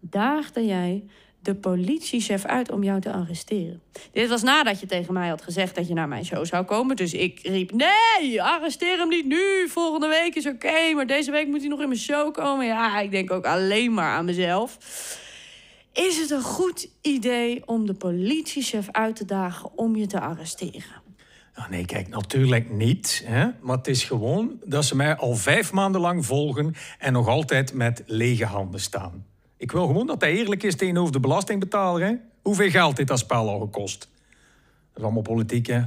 daagde 0.00 0.66
jij 0.66 1.04
de 1.42 1.54
politiechef 1.54 2.44
uit 2.44 2.70
om 2.70 2.82
jou 2.82 3.00
te 3.00 3.12
arresteren. 3.12 3.82
Dit 4.12 4.28
was 4.28 4.42
nadat 4.42 4.80
je 4.80 4.86
tegen 4.86 5.14
mij 5.14 5.28
had 5.28 5.42
gezegd 5.42 5.74
dat 5.74 5.88
je 5.88 5.94
naar 5.94 6.08
mijn 6.08 6.24
show 6.24 6.46
zou 6.46 6.64
komen. 6.64 6.96
Dus 6.96 7.14
ik 7.14 7.40
riep, 7.42 7.72
nee, 7.72 8.42
arresteer 8.42 8.98
hem 8.98 9.08
niet 9.08 9.26
nu. 9.26 9.68
Volgende 9.68 10.08
week 10.08 10.34
is 10.34 10.46
oké, 10.46 10.92
maar 10.94 11.06
deze 11.06 11.30
week 11.30 11.46
moet 11.46 11.60
hij 11.60 11.68
nog 11.68 11.80
in 11.80 11.88
mijn 11.88 12.00
show 12.00 12.32
komen. 12.32 12.66
Ja, 12.66 13.00
ik 13.00 13.10
denk 13.10 13.30
ook 13.30 13.44
alleen 13.44 13.94
maar 13.94 14.12
aan 14.12 14.24
mezelf. 14.24 14.78
Is 15.92 16.18
het 16.18 16.30
een 16.30 16.42
goed 16.42 16.90
idee 17.02 17.66
om 17.66 17.86
de 17.86 17.94
politiechef 17.94 18.88
uit 18.90 19.16
te 19.16 19.24
dagen 19.24 19.78
om 19.78 19.96
je 19.96 20.06
te 20.06 20.20
arresteren? 20.20 21.02
Ah, 21.54 21.68
nee, 21.68 21.84
kijk, 21.84 22.08
natuurlijk 22.08 22.70
niet. 22.70 23.22
Hè? 23.26 23.48
Maar 23.60 23.76
het 23.76 23.86
is 23.86 24.04
gewoon 24.04 24.60
dat 24.64 24.84
ze 24.84 24.96
mij 24.96 25.16
al 25.16 25.34
vijf 25.34 25.72
maanden 25.72 26.00
lang 26.00 26.26
volgen 26.26 26.74
en 26.98 27.12
nog 27.12 27.28
altijd 27.28 27.72
met 27.72 28.02
lege 28.06 28.44
handen 28.44 28.80
staan. 28.80 29.24
Ik 29.60 29.72
wil 29.72 29.86
gewoon 29.86 30.06
dat 30.06 30.20
hij 30.20 30.32
eerlijk 30.32 30.62
is 30.62 30.76
tegenover 30.76 31.12
de 31.12 31.20
belastingbetaler. 31.20 32.06
Hè? 32.06 32.14
Hoeveel 32.42 32.70
geld 32.70 32.96
dit 32.96 33.06
dat 33.06 33.18
spel 33.18 33.48
al 33.48 33.60
gekost? 33.60 34.00
Dat 34.00 34.96
is 34.96 35.02
allemaal 35.02 35.22
politiek, 35.22 35.66
hè? 35.66 35.82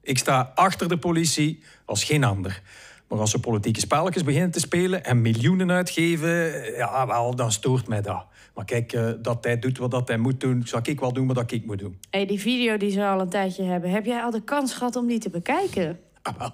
Ik 0.00 0.18
sta 0.18 0.52
achter 0.54 0.88
de 0.88 0.98
politie 0.98 1.62
als 1.84 2.04
geen 2.04 2.24
ander. 2.24 2.62
Maar 3.08 3.18
als 3.18 3.30
ze 3.30 3.40
politieke 3.40 3.80
spelletjes 3.80 4.24
beginnen 4.24 4.50
te 4.50 4.60
spelen 4.60 5.04
en 5.04 5.20
miljoenen 5.20 5.70
uitgeven, 5.70 6.64
ja, 6.76 7.06
wel, 7.06 7.34
dan 7.34 7.52
stoort 7.52 7.88
mij 7.88 8.02
dat. 8.02 8.24
Maar 8.54 8.64
kijk, 8.64 8.92
eh, 8.92 9.10
dat 9.20 9.44
hij 9.44 9.58
doet 9.58 9.78
wat 9.78 9.90
dat 9.90 10.08
hij 10.08 10.18
moet 10.18 10.40
doen, 10.40 10.62
zal 10.66 10.80
ik 10.82 11.00
wel 11.00 11.12
doen 11.12 11.26
wat 11.26 11.52
ik 11.52 11.66
moet 11.66 11.78
doen. 11.78 11.98
Hey, 12.10 12.26
die 12.26 12.40
video 12.40 12.76
die 12.76 12.90
ze 12.90 13.06
al 13.06 13.20
een 13.20 13.28
tijdje 13.28 13.62
hebben, 13.62 13.90
heb 13.90 14.04
jij 14.04 14.22
al 14.22 14.30
de 14.30 14.42
kans 14.44 14.74
gehad 14.74 14.96
om 14.96 15.06
die 15.06 15.18
te 15.18 15.30
bekijken? 15.30 15.98
Ah, 16.22 16.38
wel. 16.38 16.52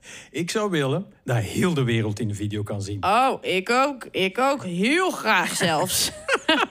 ik 0.30 0.50
zou 0.50 0.70
willen 0.70 1.06
dat 1.24 1.36
heel 1.36 1.74
de 1.74 1.84
wereld 1.84 2.20
in 2.20 2.28
de 2.28 2.34
video 2.34 2.62
kan 2.62 2.82
zien. 2.82 3.04
Oh, 3.04 3.38
ik 3.40 3.70
ook. 3.70 4.06
Ik 4.10 4.38
ook. 4.38 4.64
Heel 4.64 5.10
graag 5.10 5.56
zelfs. 5.56 6.10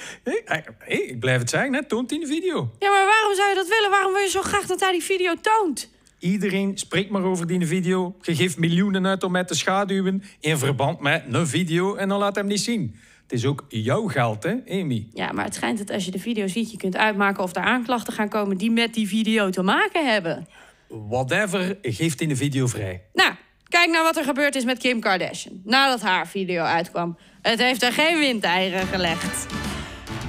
Hey, 0.24 0.64
hey, 0.78 0.96
ik 0.96 1.20
blijf 1.20 1.38
het 1.38 1.50
zeggen, 1.50 1.74
hè? 1.74 1.86
toont 1.86 2.12
in 2.12 2.20
de 2.20 2.26
video. 2.26 2.70
ja, 2.78 2.90
maar 2.90 3.06
waarom 3.06 3.34
zou 3.34 3.48
je 3.48 3.54
dat 3.54 3.68
willen? 3.68 3.90
Waarom 3.90 4.12
wil 4.12 4.22
je 4.22 4.28
zo 4.28 4.42
graag 4.42 4.66
dat 4.66 4.80
hij 4.80 4.92
die 4.92 5.02
video 5.02 5.34
toont? 5.40 5.90
Iedereen 6.18 6.78
spreekt 6.78 7.10
maar 7.10 7.22
over 7.22 7.46
die 7.46 7.66
video. 7.66 8.16
Je 8.22 8.34
geeft 8.34 8.58
miljoenen 8.58 9.06
uit 9.06 9.22
om 9.22 9.32
mij 9.32 9.44
te 9.44 9.54
schaduwen 9.54 10.22
in 10.40 10.58
verband 10.58 11.00
met 11.00 11.24
een 11.30 11.46
video 11.46 11.94
en 11.94 12.08
dan 12.08 12.18
laat 12.18 12.34
hem 12.34 12.46
niet 12.46 12.60
zien. 12.60 12.96
Het 13.22 13.32
is 13.32 13.46
ook 13.46 13.64
jouw 13.68 14.06
geld, 14.06 14.42
hè, 14.42 14.56
Amy? 14.68 15.08
Ja, 15.14 15.32
maar 15.32 15.44
het 15.44 15.54
schijnt 15.54 15.78
dat 15.78 15.90
als 15.90 16.04
je 16.04 16.10
de 16.10 16.18
video 16.18 16.46
ziet, 16.46 16.70
je 16.70 16.76
kunt 16.76 16.96
uitmaken 16.96 17.42
of 17.42 17.56
er 17.56 17.62
aanklachten 17.62 18.12
gaan 18.12 18.28
komen 18.28 18.56
die 18.56 18.70
met 18.70 18.94
die 18.94 19.08
video 19.08 19.50
te 19.50 19.62
maken 19.62 20.12
hebben. 20.12 20.46
Whatever 20.90 21.78
geeft 21.82 22.20
in 22.20 22.28
de 22.28 22.36
video 22.36 22.66
vrij. 22.66 23.02
Nou, 23.12 23.32
kijk 23.68 23.90
naar 23.90 24.02
wat 24.02 24.16
er 24.16 24.24
gebeurd 24.24 24.54
is 24.54 24.64
met 24.64 24.78
Kim 24.78 25.00
Kardashian. 25.00 25.60
Nadat 25.64 26.00
haar 26.00 26.26
video 26.26 26.62
uitkwam. 26.62 27.18
Het 27.42 27.58
heeft 27.58 27.82
er 27.82 27.92
geen 27.92 28.18
windeieren 28.18 28.86
gelegd. 28.86 29.46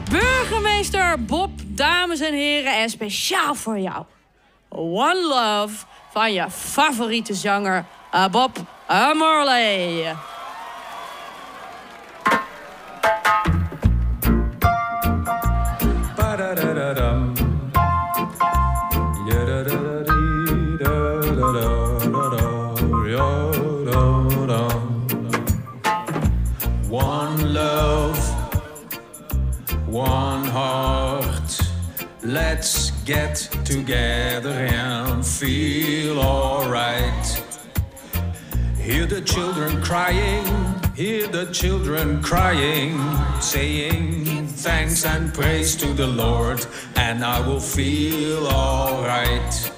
Burgemeester 0.09 1.23
Bob, 1.25 1.51
dames 1.65 2.19
en 2.19 2.33
heren, 2.33 2.77
en 2.77 2.89
speciaal 2.89 3.55
voor 3.55 3.79
jou. 3.79 4.05
One 4.69 5.27
Love 5.27 5.85
van 6.11 6.33
je 6.33 6.49
favoriete 6.49 7.33
zanger 7.33 7.85
eh, 8.11 8.27
Bob 8.27 8.57
Marley. 9.17 10.15
One 26.91 27.53
love, 27.53 28.17
one 29.87 30.43
heart. 30.43 31.57
Let's 32.21 32.91
get 33.05 33.35
together 33.63 34.49
and 34.49 35.25
feel 35.25 36.19
alright. 36.19 37.43
Hear 38.77 39.05
the 39.05 39.21
children 39.21 39.81
crying, 39.81 40.43
hear 40.93 41.27
the 41.27 41.45
children 41.53 42.21
crying, 42.21 42.99
saying 43.39 44.47
thanks 44.47 45.05
and 45.05 45.33
praise 45.33 45.77
to 45.77 45.93
the 45.93 46.07
Lord, 46.07 46.65
and 46.97 47.23
I 47.23 47.39
will 47.47 47.61
feel 47.61 48.47
alright. 48.47 49.71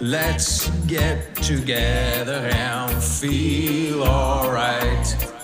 Let's 0.00 0.68
get 0.86 1.34
together 1.36 2.50
and 2.52 3.02
feel 3.02 4.02
alright. 4.02 5.35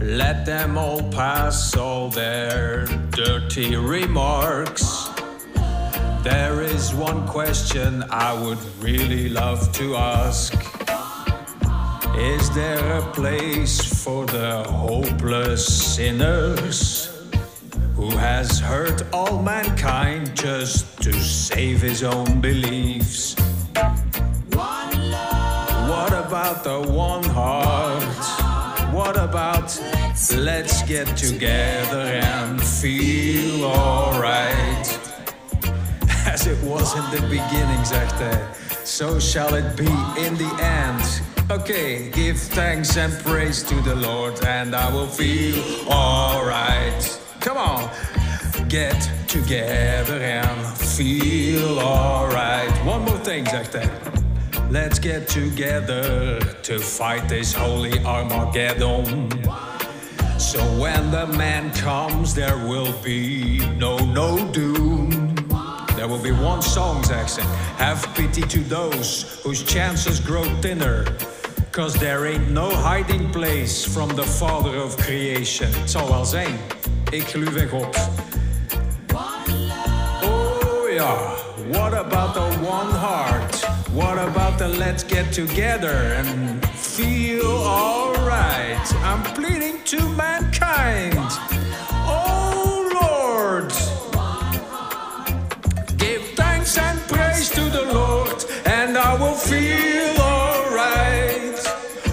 Let 0.00 0.46
them 0.46 0.78
all 0.78 1.02
pass 1.10 1.76
all 1.76 2.08
their 2.08 2.86
dirty 3.10 3.74
remarks. 3.74 5.08
There 6.22 6.62
is 6.62 6.94
one 6.94 7.26
question 7.26 8.04
I 8.08 8.32
would 8.32 8.58
really 8.80 9.28
love 9.28 9.72
to 9.72 9.96
ask. 9.96 10.54
Is 12.16 12.48
there 12.54 12.98
a 12.98 13.02
place 13.12 14.04
for 14.04 14.24
the 14.24 14.62
hopeless 14.68 15.66
sinners 15.94 17.10
who 17.96 18.10
has 18.10 18.60
hurt 18.60 19.02
all 19.12 19.42
mankind 19.42 20.36
just 20.36 21.02
to 21.02 21.12
save 21.12 21.82
his 21.82 22.04
own 22.04 22.40
beliefs? 22.40 23.34
What 25.90 26.12
about 26.12 26.62
the 26.62 26.82
one 26.88 27.24
heart? 27.24 27.67
About 29.18 29.76
let's 30.36 30.82
get 30.82 31.16
together 31.16 31.98
and 31.98 32.62
feel 32.62 33.64
alright? 33.64 34.86
As 36.26 36.46
it 36.46 36.62
was 36.62 36.94
in 36.94 37.04
the 37.10 37.26
beginning, 37.28 37.84
zegt 37.84 38.18
hij, 38.18 38.40
so 38.84 39.18
shall 39.18 39.54
it 39.54 39.76
be 39.76 39.90
in 40.16 40.36
the 40.36 40.50
end. 40.62 41.22
Okay, 41.50 42.10
give 42.10 42.38
thanks 42.38 42.96
and 42.96 43.12
praise 43.24 43.64
to 43.64 43.74
the 43.82 43.96
Lord, 43.96 44.44
and 44.44 44.74
I 44.74 44.92
will 44.92 45.08
feel 45.08 45.62
alright. 45.90 47.20
Come 47.40 47.58
on, 47.58 47.90
get 48.68 49.10
together 49.26 50.20
and 50.20 50.78
feel 50.78 51.80
alright. 51.80 52.70
One 52.86 53.02
more 53.04 53.18
thing, 53.18 53.48
zegt 53.48 53.72
hij. 53.72 53.90
Let's 54.70 54.98
get 54.98 55.28
together 55.28 56.38
to 56.40 56.78
fight 56.78 57.26
this 57.26 57.54
holy 57.54 58.04
Armageddon. 58.04 59.30
So 60.38 60.60
when 60.78 61.10
the 61.10 61.26
man 61.26 61.72
comes, 61.72 62.34
there 62.34 62.58
will 62.58 62.92
be 63.02 63.60
no, 63.78 63.96
no 63.96 64.36
doom. 64.52 65.34
There 65.96 66.06
will 66.06 66.22
be 66.22 66.32
one 66.32 66.60
song's 66.60 67.10
accent. 67.10 67.48
Have 67.78 68.06
pity 68.14 68.42
to 68.42 68.60
those 68.60 69.40
whose 69.42 69.62
chances 69.62 70.20
grow 70.20 70.44
thinner. 70.60 71.06
Cause 71.72 71.94
there 71.94 72.26
ain't 72.26 72.50
no 72.50 72.68
hiding 72.68 73.30
place 73.30 73.86
from 73.86 74.10
the 74.10 74.22
father 74.22 74.76
of 74.76 74.98
creation. 74.98 75.72
Het 75.72 75.90
zal 75.90 76.08
wel 76.08 76.24
zijn. 76.24 76.58
Ik 77.10 77.22
geloof 77.22 77.56
in 77.56 77.68
God. 77.68 78.10
Oh 80.22 80.92
ja. 80.92 81.16
What 81.70 81.94
about 81.94 82.34
the 82.34 82.66
one 82.66 82.92
heart? 82.92 83.57
What 83.92 84.18
about 84.18 84.58
the 84.58 84.68
let's 84.68 85.02
get 85.02 85.32
together 85.32 85.88
and 85.88 86.64
feel 86.68 87.46
alright? 87.46 88.94
I'm 89.02 89.22
pleading 89.34 89.82
to 89.84 90.08
mankind. 90.10 91.16
Oh 92.06 92.90
Lord. 93.00 93.70
Give 95.98 96.22
thanks 96.36 96.76
and 96.78 97.00
praise 97.08 97.48
to 97.50 97.62
the 97.62 97.84
Lord, 97.92 98.44
and 98.66 98.96
I 98.96 99.14
will 99.18 99.34
feel 99.34 100.20
alright. 100.20 101.58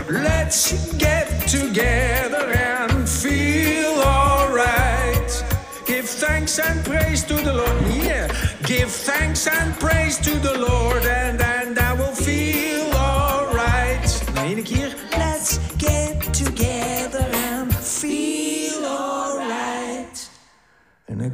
Let's 0.10 0.96
get 0.96 1.27
together 1.48 2.51
and 2.51 3.08
feel 3.08 4.01
alright. 4.01 5.44
Give 5.86 6.05
thanks 6.05 6.58
and 6.58 6.84
praise 6.86 7.24
to 7.25 7.36
the 7.36 7.53
Lord. 7.53 7.82
Yeah. 8.03 8.27
Give 8.63 8.89
thanks 8.89 9.46
and 9.48 9.75
praise 9.75 10.17
to 10.20 10.32
the 10.39 10.58
Lord, 10.58 11.03
and, 11.05 11.41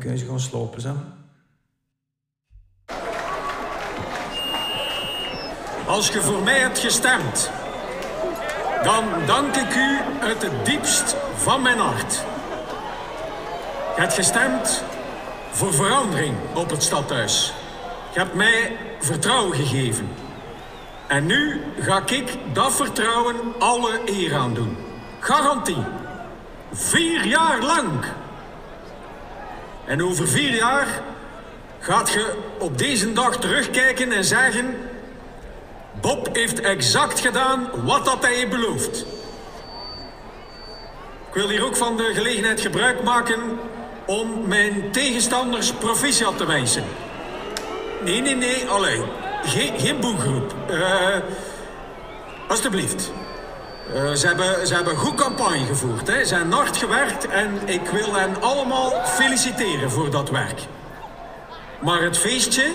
kun 0.01 0.17
je 0.17 0.17
gewoon 0.17 0.39
slopen, 0.39 0.81
zo. 0.81 0.95
Als 5.87 6.07
je 6.07 6.21
voor 6.21 6.43
mij 6.43 6.59
hebt 6.59 6.79
gestemd, 6.79 7.51
dan 8.83 9.03
dank 9.25 9.55
ik 9.55 9.75
u 9.75 9.99
uit 10.21 10.41
het 10.41 10.65
diepst 10.65 11.15
van 11.35 11.61
mijn 11.61 11.79
hart. 11.79 12.13
Je 13.95 14.01
hebt 14.01 14.13
gestemd 14.13 14.83
voor 15.51 15.73
verandering 15.73 16.35
op 16.53 16.69
het 16.69 16.83
stadhuis. 16.83 17.53
Je 18.13 18.19
hebt 18.19 18.33
mij 18.33 18.77
vertrouwen 18.99 19.55
gegeven. 19.55 20.09
En 21.07 21.25
nu 21.25 21.61
ga 21.79 22.01
ik 22.05 22.37
dat 22.53 22.75
vertrouwen 22.75 23.35
alle 23.59 24.01
eer 24.05 24.35
aan 24.35 24.53
doen. 24.53 24.77
Garantie. 25.19 25.83
Vier 26.71 27.25
jaar 27.25 27.61
lang. 27.61 27.89
En 29.85 30.03
over 30.03 30.27
vier 30.27 30.55
jaar 30.55 30.87
gaat 31.79 32.09
je 32.09 32.33
op 32.57 32.77
deze 32.77 33.13
dag 33.13 33.37
terugkijken 33.37 34.11
en 34.11 34.23
zeggen... 34.23 34.75
Bob 36.01 36.35
heeft 36.35 36.61
exact 36.61 37.19
gedaan 37.19 37.69
wat 37.83 38.05
dat 38.05 38.21
hij 38.21 38.33
heeft 38.33 38.49
beloofd. 38.49 39.05
Ik 41.27 41.33
wil 41.33 41.49
hier 41.49 41.65
ook 41.65 41.75
van 41.75 41.97
de 41.97 42.11
gelegenheid 42.13 42.61
gebruik 42.61 43.03
maken 43.03 43.39
om 44.05 44.47
mijn 44.47 44.91
tegenstanders 44.91 45.73
proficiat 45.73 46.37
te 46.37 46.45
wijzen. 46.45 46.83
Nee, 48.03 48.21
nee, 48.21 48.35
nee, 48.35 48.67
alleen. 48.67 49.03
Geen, 49.43 49.79
geen 49.79 49.99
boegroep. 49.99 50.55
Uh, 50.69 51.15
alsjeblieft. 52.47 53.11
Uh, 53.87 54.11
ze, 54.13 54.27
hebben, 54.27 54.67
ze 54.67 54.73
hebben 54.73 54.97
goed 54.97 55.15
campagne 55.15 55.65
gevoerd. 55.65 56.07
Hè. 56.07 56.19
Ze 56.19 56.25
zijn 56.25 56.51
hard 56.51 56.77
gewerkt 56.77 57.27
en 57.27 57.59
ik 57.65 57.89
wil 57.89 58.13
hen 58.13 58.41
allemaal 58.41 59.05
feliciteren 59.05 59.91
voor 59.91 60.09
dat 60.09 60.29
werk. 60.29 60.61
Maar 61.79 62.01
het 62.01 62.17
feestje 62.17 62.71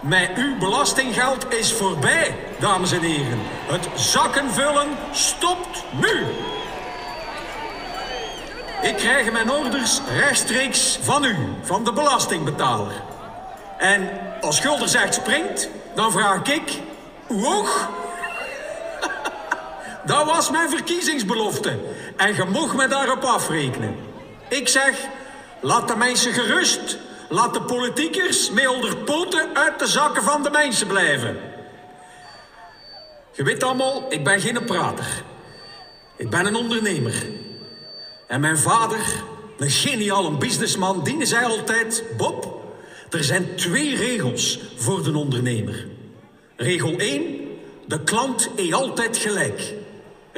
met 0.00 0.30
uw 0.36 0.58
belastinggeld 0.58 1.52
is 1.52 1.72
voorbij, 1.72 2.36
dames 2.58 2.92
en 2.92 3.00
heren. 3.00 3.38
Het 3.66 3.88
zakkenvullen 3.94 4.88
stopt 5.12 5.84
nu. 6.00 6.24
Ik 8.82 8.96
krijg 8.96 9.32
mijn 9.32 9.50
orders 9.50 10.00
rechtstreeks 10.18 10.98
van 11.02 11.24
u, 11.24 11.36
van 11.62 11.84
de 11.84 11.92
belastingbetaler. 11.92 13.02
En 13.78 14.10
als 14.40 14.56
Schulder 14.56 14.88
zegt 14.88 15.14
springt, 15.14 15.68
dan 15.94 16.12
vraag 16.12 16.42
ik, 16.42 16.80
hoe? 17.26 17.66
Dat 20.06 20.24
was 20.24 20.50
mijn 20.50 20.70
verkiezingsbelofte. 20.70 21.78
En 22.16 22.34
je 22.34 22.44
mocht 22.44 22.76
me 22.76 22.88
daarop 22.88 23.22
afrekenen. 23.22 23.96
Ik 24.48 24.68
zeg, 24.68 24.94
laat 25.60 25.88
de 25.88 25.96
mensen 25.96 26.32
gerust. 26.32 26.98
Laat 27.28 27.54
de 27.54 27.62
politiekers 27.62 28.50
met 28.50 28.68
onder 28.68 28.96
poten 28.96 29.56
uit 29.56 29.78
de 29.78 29.86
zakken 29.86 30.22
van 30.22 30.42
de 30.42 30.50
mensen 30.50 30.86
blijven. 30.86 31.36
Je 33.32 33.42
weet 33.42 33.62
allemaal, 33.62 34.06
ik 34.08 34.24
ben 34.24 34.40
geen 34.40 34.64
prater. 34.64 35.22
Ik 36.16 36.30
ben 36.30 36.46
een 36.46 36.56
ondernemer. 36.56 37.26
En 38.26 38.40
mijn 38.40 38.58
vader, 38.58 39.00
een 39.58 39.70
geniale 39.70 40.30
businessman, 40.30 41.04
die 41.04 41.26
zei 41.26 41.44
altijd... 41.44 42.04
Bob, 42.16 42.62
er 43.10 43.24
zijn 43.24 43.54
twee 43.54 43.96
regels 43.96 44.60
voor 44.76 45.02
de 45.02 45.16
ondernemer. 45.16 45.86
Regel 46.56 46.96
1, 46.96 47.36
de 47.86 48.02
klant 48.04 48.48
is 48.54 48.72
altijd 48.72 49.16
gelijk. 49.16 49.74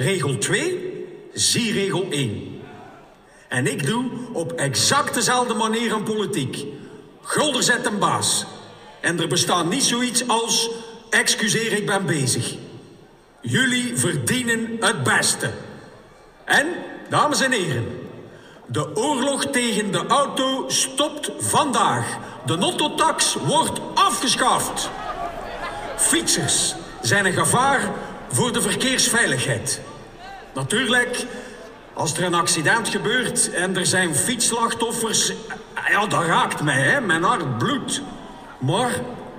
Regel 0.00 0.38
2, 0.38 1.07
zie 1.33 1.73
regel 1.73 2.07
1. 2.11 2.61
En 3.49 3.66
ik 3.66 3.87
doe 3.87 4.11
op 4.33 4.52
exact 4.52 5.14
dezelfde 5.14 5.54
manier 5.54 5.92
aan 5.92 6.02
politiek. 6.02 6.64
Gulder 7.23 7.62
zet 7.62 7.87
een 7.87 7.99
baas. 7.99 8.45
En 9.00 9.21
er 9.21 9.28
bestaat 9.28 9.69
niet 9.69 9.83
zoiets 9.83 10.28
als... 10.28 10.71
Excuseer, 11.11 11.73
ik 11.73 11.87
ben 11.87 12.07
bezig. 12.07 12.54
Jullie 13.40 13.97
verdienen 13.97 14.76
het 14.80 15.02
beste. 15.02 15.50
En, 16.45 16.66
dames 17.09 17.40
en 17.40 17.52
heren... 17.52 17.99
De 18.66 18.97
oorlog 18.97 19.47
tegen 19.47 19.92
de 19.92 20.07
auto 20.07 20.64
stopt 20.69 21.30
vandaag. 21.38 22.19
De 22.47 22.57
nottotax 22.57 23.35
wordt 23.35 23.80
afgeschaft. 23.95 24.90
Fietsers 25.97 26.75
zijn 27.02 27.26
een 27.26 27.33
gevaar 27.33 27.92
voor 28.28 28.52
de 28.52 28.62
verkeersveiligheid. 28.62 29.81
Natuurlijk, 30.55 31.27
als 31.93 32.17
er 32.17 32.25
een 32.25 32.35
accident 32.35 32.89
gebeurt 32.89 33.51
en 33.51 33.77
er 33.77 33.87
zijn 33.87 34.15
fietsslachtoffers... 34.15 35.33
Ja, 35.89 36.07
dat 36.07 36.25
raakt 36.25 36.63
mij, 36.63 36.81
hè. 36.81 37.01
Mijn 37.01 37.23
hart 37.23 37.59
bloedt. 37.59 38.03
Maar 38.59 38.91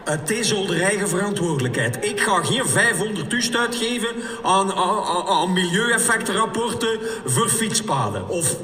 het 0.04 0.32
is 0.32 0.52
onder 0.52 0.82
eigen 0.82 1.10
verantwoordelijkheid. 1.10 2.06
Ik 2.06 2.22
ga 2.22 2.44
geen 2.44 2.66
500 2.66 3.56
uitgeven 3.56 4.10
aan, 4.44 4.74
aan, 4.74 5.28
aan 5.28 5.54
milieueffectenrapporten 5.54 7.00
voor 7.26 7.50
fietspaden. 7.50 8.28
Of 8.28 8.56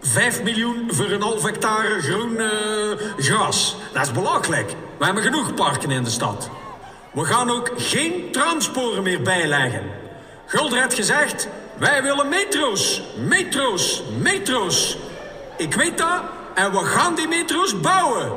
5 0.00 0.42
miljoen 0.42 0.88
voor 0.88 1.10
een 1.10 1.22
half 1.22 1.42
hectare 1.42 2.00
groen 2.00 2.32
uh, 2.32 2.50
gras. 3.16 3.76
Dat 3.92 4.06
is 4.06 4.12
belachelijk. 4.12 4.74
We 4.98 5.04
hebben 5.04 5.22
genoeg 5.22 5.54
parken 5.54 5.90
in 5.90 6.04
de 6.04 6.10
stad. 6.10 6.50
We 7.12 7.24
gaan 7.24 7.50
ook 7.50 7.70
geen 7.76 8.28
transporen 8.32 9.02
meer 9.02 9.22
bijleggen. 9.22 9.82
Gulder 10.46 10.80
had 10.80 10.94
gezegd, 10.94 11.48
wij 11.76 12.02
willen 12.02 12.28
metro's, 12.28 13.02
metro's, 13.16 14.02
metro's. 14.18 14.96
Ik 15.56 15.74
weet 15.74 15.98
dat 15.98 16.22
en 16.54 16.72
we 16.72 16.78
gaan 16.78 17.14
die 17.14 17.28
metro's 17.28 17.80
bouwen. 17.80 18.32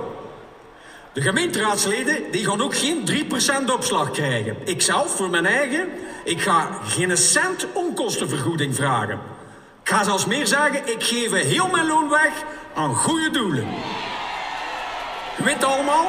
De 1.14 1.22
gemeenteraadsleden 1.22 2.32
die 2.32 2.46
gaan 2.46 2.62
ook 2.62 2.76
geen 2.76 3.28
3% 3.68 3.72
opslag 3.72 4.12
krijgen. 4.12 4.58
Ikzelf, 4.66 5.16
voor 5.16 5.30
mijn 5.30 5.46
eigen, 5.46 5.90
ik 6.24 6.42
ga 6.42 6.80
geen 6.84 7.18
cent 7.18 7.68
onkostenvergoeding 7.74 8.76
vragen. 8.76 9.20
Ik 9.84 9.90
ga 9.90 10.04
zelfs 10.04 10.26
meer 10.26 10.48
zeggen, 10.48 10.88
ik 10.88 11.04
geef 11.04 11.32
heel 11.32 11.68
mijn 11.68 11.88
loon 11.88 12.10
weg 12.10 12.32
aan 12.76 12.96
goede 12.96 13.30
doelen. 13.30 13.68
Je 15.38 15.44
weet 15.44 15.64
allemaal, 15.64 16.08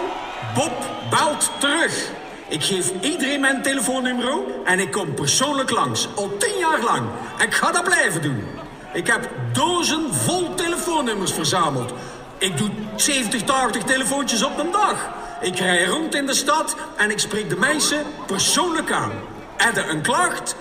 Bob 0.54 0.72
belt 1.10 1.50
terug. 1.58 2.10
Ik 2.50 2.64
geef 2.64 2.92
iedereen 3.00 3.40
mijn 3.40 3.62
telefoonnummer 3.62 4.38
en 4.64 4.78
ik 4.78 4.90
kom 4.90 5.14
persoonlijk 5.14 5.70
langs. 5.70 6.08
Al 6.14 6.36
tien 6.38 6.58
jaar 6.58 6.80
lang. 6.80 7.08
En 7.38 7.46
ik 7.46 7.54
ga 7.54 7.72
dat 7.72 7.84
blijven 7.84 8.22
doen. 8.22 8.44
Ik 8.92 9.06
heb 9.06 9.28
dozen 9.52 10.14
vol 10.14 10.54
telefoonnummers 10.54 11.32
verzameld. 11.32 11.92
Ik 12.38 12.56
doe 12.56 12.70
70, 12.96 13.42
80 13.42 13.82
telefoontjes 13.82 14.42
op 14.42 14.58
een 14.58 14.70
dag. 14.70 15.10
Ik 15.40 15.58
rij 15.58 15.84
rond 15.84 16.14
in 16.14 16.26
de 16.26 16.34
stad 16.34 16.76
en 16.96 17.10
ik 17.10 17.18
spreek 17.18 17.48
de 17.48 17.56
mensen 17.56 18.02
persoonlijk 18.26 18.92
aan. 18.92 19.12
Er 19.56 19.88
een 19.90 20.02
klacht? 20.02 20.56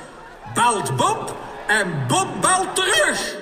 Belt 0.53 0.95
Bob 0.95 1.35
en 1.67 2.05
Bob 2.07 2.27
belt 2.41 2.75
terug. 2.75 3.38